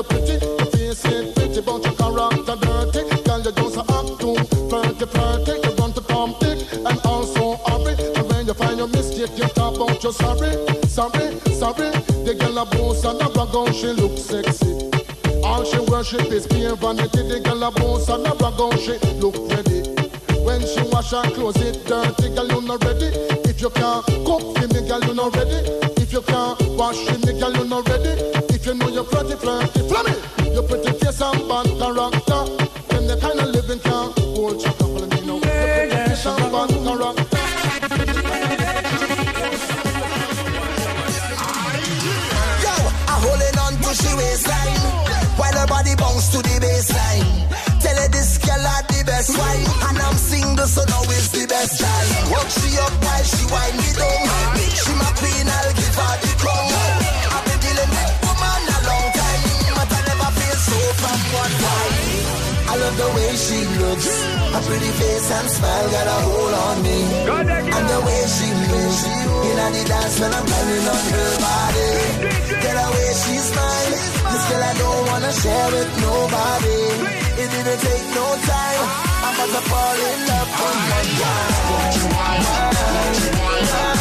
Chaka. 0.02 0.28
So 0.28 0.38
girl, 0.38 0.38
you 0.38 0.38
pretty. 0.38 0.38
Face 0.70 1.04
ain't 1.06 1.34
pretty, 1.34 1.61
but 1.61 1.84
your 1.84 1.94
character 1.94 2.56
dirty. 2.56 3.22
Girl, 3.24 3.40
you 3.40 3.52
just 3.52 3.78
act 3.78 4.20
too 4.20 4.37
flirty, 4.68 5.06
flirty. 5.06 5.52
You 5.64 5.74
run 5.76 5.92
to 5.92 6.00
Tom 6.02 6.34
Dick 6.40 6.58
and 6.72 7.00
also 7.04 7.56
hurry. 7.66 7.94
And 8.14 8.28
when 8.28 8.46
you 8.46 8.54
find 8.54 8.78
your 8.78 8.88
mistake, 8.88 9.37
you 9.37 9.48
talk 9.48 9.76
about 9.76 10.02
your 10.02 10.12
sorry, 10.12 10.52
sorry, 10.87 11.38
sorry. 11.52 11.90
The 12.24 12.37
girl 12.38 12.58
a 12.58 12.66
boss 12.66 13.04
and 13.04 13.20
a 13.20 13.28
brag 13.28 13.74
she 13.74 13.88
look 13.88 14.18
sexy. 14.18 14.90
All 15.42 15.64
she 15.64 15.78
worship 15.90 16.30
is 16.32 16.46
pure 16.46 16.76
vanity. 16.76 17.28
The 17.28 17.40
girl 17.40 17.62
a 17.64 17.70
boss 17.70 18.08
and 18.08 18.26
a 18.26 18.34
brag 18.34 18.78
she 18.78 18.98
look 19.20 19.37
ready. 19.50 19.88
When 20.44 20.61
she 20.62 20.82
wash 20.90 21.11
her 21.11 21.22
clothes, 21.32 21.56
it 21.61 21.87
dirty, 21.87 22.34
girl 22.34 22.48
you 22.48 22.62
not 22.62 22.84
ready. 22.84 23.11
If 23.48 23.61
you 23.61 23.70
can't 23.70 24.04
cook 24.24 24.56
for 24.56 24.68
me, 24.68 24.88
girl 24.88 25.02
you 25.04 25.14
not 25.14 25.34
ready. 25.37 25.97
If 26.08 26.14
you 26.14 26.22
can't 26.22 26.58
wash 26.70 27.06
him, 27.06 27.20
the 27.20 27.34
girl, 27.34 27.52
you're 27.52 27.66
not 27.66 27.86
ready. 27.86 28.16
If 28.48 28.64
you 28.64 28.72
know 28.72 28.88
you're 28.88 29.04
flirty, 29.04 29.36
flirty, 29.36 29.80
flummy. 29.92 30.16
Your 30.54 30.62
pretty 30.62 30.90
face 30.96 31.20
and 31.20 31.44
bad 31.44 31.68
character. 31.76 32.48
Then 32.88 33.04
the 33.12 33.18
kind 33.20 33.38
of 33.38 33.52
living 33.52 33.78
can't 33.80 34.16
hold 34.16 34.56
you. 34.56 34.72
Pretty 34.72 35.96
face 36.08 36.24
and. 36.24 36.48
Yo, 42.64 42.72
I'm 43.04 43.20
holding 43.20 43.58
on 43.60 43.76
to 43.76 43.92
she 43.92 44.08
waistline 44.16 44.80
while 45.36 45.52
her 45.60 45.66
body 45.66 45.92
to 45.92 46.40
the 46.40 46.56
tell 47.84 48.08
this 48.08 48.38
girl 48.38 48.64
had 48.64 48.88
the 48.88 49.04
best 49.04 49.36
wine 49.36 49.66
And 49.88 49.98
I'm 49.98 50.16
single 50.16 50.66
so 50.66 50.84
now 50.88 51.02
is 51.12 51.30
the 51.32 51.46
best 51.46 51.80
time 51.80 52.32
Walk 52.32 52.48
she 52.48 52.78
up 52.80 52.96
while 53.04 53.24
she 53.24 53.44
wind 53.52 53.76
me 53.76 53.92
down 53.92 54.56
Make 54.56 54.72
she 54.72 54.92
my 54.96 55.12
queen, 55.20 55.46
I'll 55.46 55.77
the. 55.98 56.82
I've 57.34 57.44
been 57.46 57.61
dealing 57.66 57.90
with 57.90 58.14
woman 58.24 58.62
a 58.76 58.78
long 58.88 59.08
time, 59.18 59.42
but 59.76 59.88
I 59.98 60.00
never 60.08 60.30
feel 60.38 60.58
so 60.68 60.78
from 61.00 61.18
one 61.42 61.54
wine. 61.64 61.96
I 62.70 62.74
love 62.82 62.96
the 63.02 63.08
way 63.16 63.30
she 63.34 63.58
looks. 63.80 64.08
Her 64.54 64.62
pretty 64.66 64.92
face 65.00 65.30
and 65.30 65.48
smile 65.50 65.88
got 65.90 66.06
a 66.06 66.18
hold 66.26 66.54
on 66.66 66.76
me. 66.82 66.98
And 67.76 67.87
the 67.92 68.00
way 68.06 68.22
she 68.37 68.48
moves. 68.68 69.00
In 69.48 69.56
the 69.74 69.82
dance 69.88 70.16
when 70.20 70.32
I'm 70.34 70.44
climbing 70.46 70.87
on 70.94 71.02
her 71.12 71.30
body. 71.42 71.90
Get 72.62 72.74
the 72.78 72.88
way 72.94 73.11
she 73.22 73.34
smiles. 73.50 74.00
This 74.32 74.44
girl 74.48 74.64
I 74.70 74.72
don't 74.82 75.02
wanna 75.11 75.32
share 75.42 75.68
with 75.74 75.90
nobody. 76.06 76.80
It 77.42 77.48
didn't 77.54 77.80
take 77.87 78.06
no 78.18 78.26
time. 78.50 78.82
I'm 79.24 79.34
about 79.34 79.50
to 79.54 79.62
fall 79.70 79.98
in 80.11 80.18
love 80.28 80.50
from 80.56 80.76
one 80.90 81.08
Falling 83.38 83.97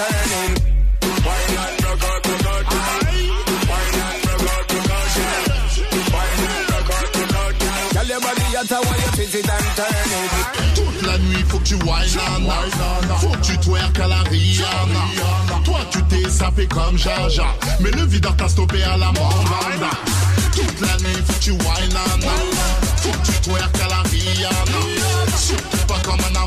twist 0.00 0.22
it 0.22 0.40
and 0.40 0.40
turn 0.40 0.50
it. 0.50 0.60
Wine 1.24 1.56
and 1.60 1.84
rock 1.84 2.04
out, 2.04 2.26
rock 2.44 2.72
out. 2.72 3.04
Wine 3.68 4.00
and 4.00 4.24
rock 4.40 4.70
out, 4.70 4.88
rock 4.88 5.10
out. 5.10 5.40
Wine 6.12 6.44
and 6.48 6.64
rock 6.70 6.90
out, 6.90 7.16
rock 7.32 7.60
out. 7.60 7.92
Girl, 7.92 8.08
your 8.08 8.20
body 8.20 8.46
hot, 8.56 8.72
I 8.72 8.80
want 8.80 8.98
you 9.00 9.10
twist 9.12 9.34
it 9.34 9.48
and 9.48 9.68
turn 9.76 10.10
it. 10.20 10.32
Toute 10.74 11.00
la 11.02 11.18
nuit, 11.18 11.44
faut 11.48 11.58
que 11.58 11.64
tu 11.64 11.74
whine. 11.74 12.18
Faut 13.18 13.28
que 13.28 13.42
tu 13.42 13.58
twerk 13.58 13.98
à 13.98 14.06
la 14.06 14.22
Rihanna. 14.22 15.02
Toi, 15.64 15.80
tu 15.90 16.02
t'es 16.04 16.28
sapé 16.30 16.66
comme 16.66 16.96
Jaja. 16.96 17.46
Mais 17.80 17.90
le 17.90 18.04
videur 18.06 18.36
t'a 18.36 18.48
stoppé 18.48 18.82
à 18.82 18.96
la 18.96 19.06
Mandanda. 19.06 19.90
Toute 20.54 20.80
la 20.80 20.96
nuit, 20.98 21.22
faut 21.26 21.32
que 21.34 21.38
tu 21.40 21.50
whine. 21.50 21.98
Faut 22.96 23.10
que 23.10 23.26
tu 23.26 23.32
twerk 23.42 23.80
à 23.84 23.88
la 23.88 24.02
Rihanna. 24.08 24.80
Surtout 25.36 25.86
pas 25.86 26.00
comme 26.04 26.20
Anna 26.28 26.46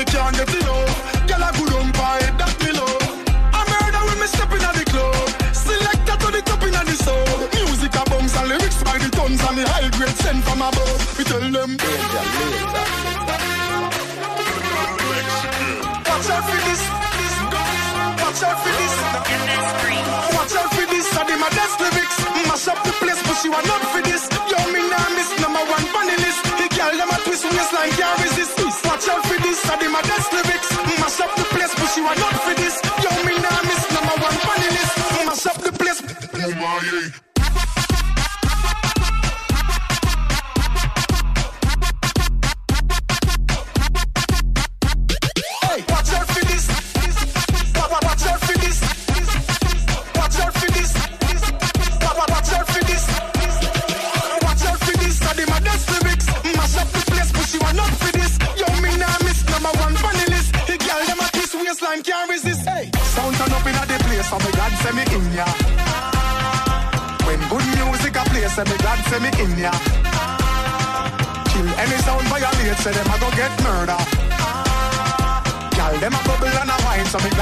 me 0.00 0.04
can't 0.06 0.34
get 0.34 0.48
enough. 0.54 0.69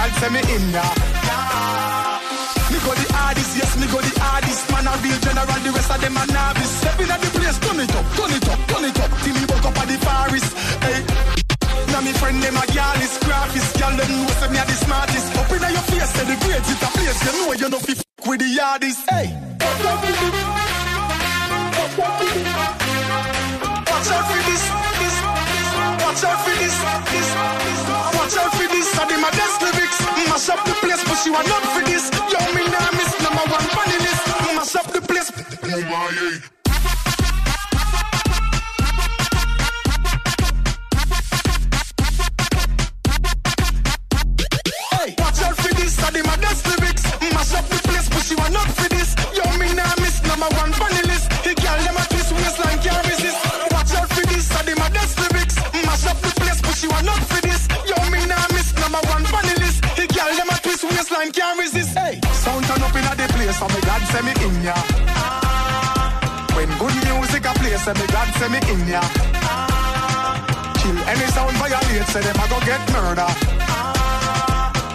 Glad 0.09 0.21
say 0.21 0.31
me 0.33 0.41
in 0.55 0.65
ya. 0.73 0.85
Me 2.69 2.79
go 2.85 2.93
the 2.93 3.07
hardest, 3.17 3.57
yes, 3.57 3.77
me 3.81 3.87
go 3.89 4.01
the 4.01 4.13
hardest. 4.21 4.71
Man 4.71 4.87
a 4.87 4.93
real 5.01 5.19
general, 5.21 5.61
the 5.65 5.71
rest 5.73 5.91
of 5.91 6.01
them 6.01 6.17
a 6.17 6.25
novice. 6.33 6.73
Step 6.81 7.01
in 7.01 7.11
at 7.11 7.21
the 7.21 7.31
place, 7.33 7.59
turn 7.59 7.81
it 7.81 7.95
up, 7.97 8.07
turn 8.17 8.33
it 8.33 8.49
up, 8.49 8.61
turn 8.69 8.85
it 8.85 8.99
up. 9.01 9.11
Till 9.25 9.35
me 9.35 9.45
woke 9.49 9.67
up 9.69 9.79
at 9.79 9.89
the 9.89 9.97
forest. 10.05 10.53
Hey. 10.85 11.01
Now 11.93 12.01
me 12.01 12.13
friend 12.13 12.43
them 12.43 12.57
a 12.57 12.65
girl 12.69 13.01
is 13.01 13.17
graphist. 13.25 13.73
Girl 13.81 13.95
them 13.97 14.11
know 14.13 14.33
say 14.41 14.49
me 14.53 14.59
a 14.59 14.65
the 14.65 14.77
smartest. 14.85 15.37
Up 15.37 15.51
inna 15.53 15.69
your 15.73 15.85
face, 15.89 16.11
say 16.13 16.25
the 16.29 16.37
grades 16.45 16.69
it 16.69 16.83
a 16.85 16.89
place. 16.93 17.19
You 17.25 17.33
know 17.33 17.53
you 17.53 17.69
know 17.69 17.81
fi 17.81 17.93
f- 17.93 18.05
with 18.29 18.41
the 18.41 18.51
hardest. 18.61 19.09
Hey. 19.09 19.29
Watch 23.89 24.11
out 24.13 24.25
for 24.29 24.41
this, 24.49 24.65
this. 25.01 25.17
Watch 26.05 26.23
out 26.25 26.39
for 26.45 26.55
this, 26.61 26.77
this. 27.13 27.58
Hey, 62.09 62.19
sound 62.33 62.65
turn 62.65 62.81
up 62.81 62.97
inna 62.97 63.13
the 63.21 63.29
place, 63.37 63.59
so 63.59 63.69
me 63.69 63.81
glad 63.85 64.01
send 64.09 64.25
me 64.25 64.33
in 64.41 64.65
ya. 64.65 64.73
When 66.57 66.71
good 66.81 66.97
music 67.05 67.45
a 67.45 67.53
play, 67.53 67.77
say 67.77 67.93
me 67.93 68.07
glad 68.09 68.33
send 68.41 68.53
me 68.55 68.61
in 68.73 68.81
ya. 68.89 69.03
Kill 70.81 70.97
any 71.05 71.27
sound 71.37 71.53
violate, 71.61 72.09
say 72.09 72.23
them 72.25 72.41
a 72.41 72.49
go 72.49 72.59
get 72.65 72.81
murder. 72.97 73.29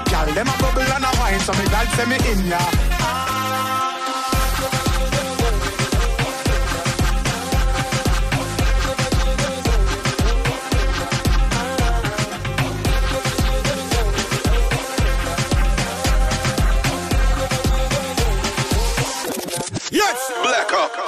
Girl, 0.09 0.29
them 0.33 0.49
a 0.49 0.55
bubble 0.57 0.89
and 0.89 1.05
a 1.05 1.11
wine, 1.21 1.39
so 1.45 1.53
me 1.53 1.65
glad 1.69 1.87
send 1.93 2.09
me 2.09 2.17
in 2.31 2.47
ya. 2.49 2.92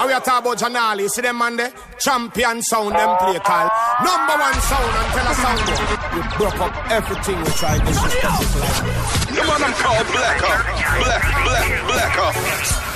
We 0.08 0.13
talk 0.13 0.41
about 0.41 0.58
Janali. 0.58 1.10
See 1.10 1.22
them 1.22 1.38
man 1.38 1.58
there? 1.58 1.72
Champion 2.00 2.62
sound 2.62 2.96
them 2.96 3.18
play 3.18 3.39
call. 3.39 3.70
Number 4.04 4.36
one 4.38 4.54
sound 4.62 4.94
until 5.02 5.28
a 5.28 5.36
sound 5.36 5.60
go. 5.65 5.74
We 6.15 6.22
broke 6.38 6.60
up 6.60 6.91
everything 6.91 7.38
we 7.39 7.52
tried 7.52 7.82
this 7.86 7.98
is 7.98 8.13
The 8.22 9.41
man 9.48 9.63
I'm 9.63 9.74
called 9.74 10.08
Black 10.08 10.44
Up. 10.44 10.65
Black, 11.04 11.24
Black, 11.46 11.88
Black 11.88 12.18
Up. 12.18 12.94